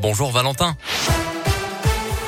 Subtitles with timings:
[0.00, 0.76] Bonjour Valentin.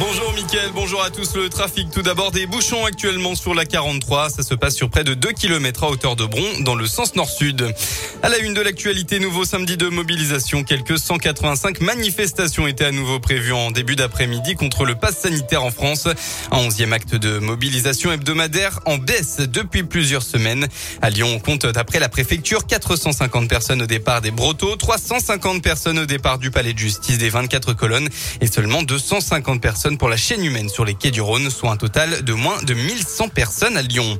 [0.00, 1.34] Bonjour Mickaël, bonjour à tous.
[1.34, 4.30] Le trafic, tout d'abord des bouchons actuellement sur la 43.
[4.30, 7.16] Ça se passe sur près de 2 km à hauteur de Bron dans le sens
[7.16, 7.74] nord-sud.
[8.22, 10.62] À la une de l'actualité, nouveau samedi de mobilisation.
[10.62, 15.72] Quelques 185 manifestations étaient à nouveau prévues en début d'après-midi contre le pass sanitaire en
[15.72, 16.06] France.
[16.52, 20.68] Un onzième acte de mobilisation hebdomadaire en baisse depuis plusieurs semaines.
[21.02, 25.98] À Lyon, on compte d'après la préfecture 450 personnes au départ des Brotteaux, 350 personnes
[25.98, 28.08] au départ du palais de justice des 24 colonnes
[28.40, 31.76] et seulement 250 personnes pour la chaîne humaine sur les quais du Rhône, soit un
[31.76, 34.18] total de moins de 1100 personnes à Lyon.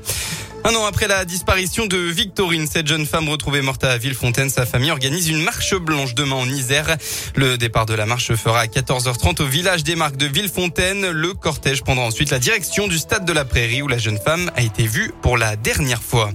[0.64, 4.66] Un an après la disparition de Victorine, cette jeune femme retrouvée morte à Villefontaine, sa
[4.66, 6.96] famille organise une marche blanche demain en Isère.
[7.36, 11.10] Le départ de la marche fera à 14h30 au village des Marques de Villefontaine.
[11.10, 14.50] Le cortège prendra ensuite la direction du stade de la Prairie où la jeune femme
[14.56, 16.30] a été vue pour la dernière fois.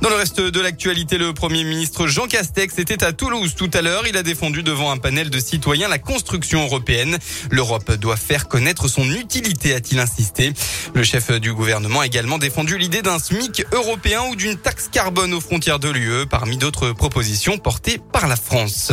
[0.00, 3.82] Dans le reste de l'actualité, le Premier ministre Jean Castex était à Toulouse tout à
[3.82, 4.04] l'heure.
[4.08, 7.18] Il a défendu devant un panel de citoyens la construction européenne.
[7.50, 10.54] L'Europe doit faire connaître son utilité, a-t-il insisté.
[10.94, 15.34] Le chef du gouvernement a également défendu l'idée d'un SMIC européen ou d'une taxe carbone
[15.34, 18.92] aux frontières de l'UE, parmi d'autres propositions portées par la France.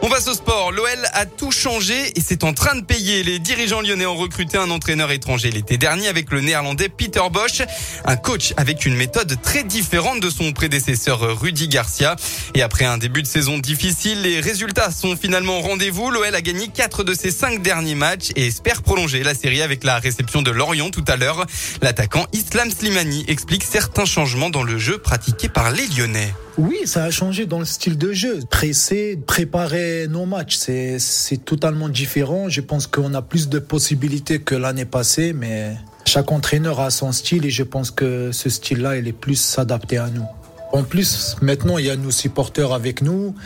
[0.00, 0.70] On passe au sport.
[0.70, 3.24] L'OL a tout changé et c'est en train de payer.
[3.24, 7.62] Les dirigeants lyonnais ont recruté un entraîneur étranger l'été dernier avec le néerlandais Peter Bosch,
[8.04, 12.14] un coach avec une méthode très différente de son prédécesseur Rudy Garcia.
[12.54, 16.10] Et après un début de saison difficile, les résultats sont finalement au rendez-vous.
[16.10, 19.82] L'OL a gagné quatre de ses cinq derniers matchs et espère prolonger la série avec
[19.82, 21.44] la réception de Lorient tout à l'heure.
[21.82, 26.32] L'attaquant Islam Slimani explique certains changements dans le jeu pratiqué par les Lyonnais.
[26.58, 28.40] Oui, ça a changé dans le style de jeu.
[28.50, 32.48] Presser, préparer nos matchs, c'est, totalement différent.
[32.48, 37.12] Je pense qu'on a plus de possibilités que l'année passée, mais chaque entraîneur a son
[37.12, 40.26] style et je pense que ce style-là, il est plus adapté à nous.
[40.72, 43.36] En plus, maintenant, il y a nos supporters avec nous.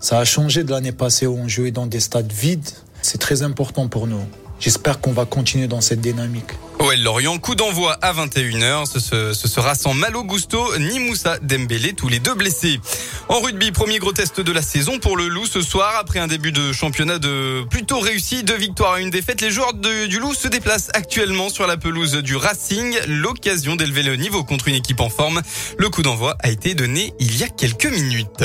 [0.00, 2.68] Ça a changé de l'année passée où on jouait dans des stades vides.
[3.02, 4.24] C'est très important pour nous.
[4.58, 6.50] J'espère qu'on va continuer dans cette dynamique.
[6.80, 8.86] OL Lorient, coup d'envoi à 21h.
[8.86, 12.80] Ce, ce, ce, sera sans Malo Gusto ni Moussa Dembélé, tous les deux blessés.
[13.28, 15.94] En rugby, premier gros test de la saison pour le Loup ce soir.
[15.98, 19.74] Après un début de championnat de plutôt réussi, deux victoires et une défaite, les joueurs
[19.74, 22.96] du Loup se déplacent actuellement sur la pelouse du Racing.
[23.08, 25.42] L'occasion d'élever le niveau contre une équipe en forme.
[25.78, 28.44] Le coup d'envoi a été donné il y a quelques minutes.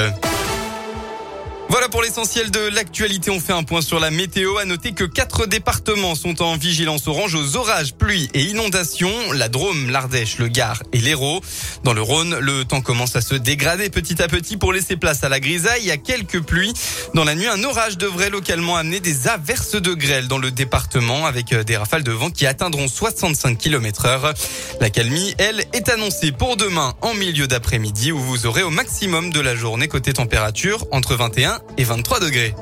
[1.74, 3.32] Voilà pour l'essentiel de l'actualité.
[3.32, 4.60] On fait un point sur la météo.
[4.60, 9.32] À noter que quatre départements sont en vigilance orange aux orages, pluies et inondations.
[9.32, 11.42] La Drôme, l'Ardèche, le Gard et l'Hérault.
[11.84, 15.24] Dans le Rhône, le temps commence à se dégrader petit à petit pour laisser place
[15.24, 15.82] à la grisaille.
[15.82, 16.76] Il y a quelques pluies.
[17.16, 21.26] Dans la nuit, un orage devrait localement amener des averses de grêle dans le département
[21.26, 24.36] avec des rafales de vent qui atteindront 65 km heure.
[24.80, 29.32] La calmie, elle, est annoncée pour demain en milieu d'après-midi où vous aurez au maximum
[29.32, 32.56] de la journée côté température entre 21 et 23 degrés.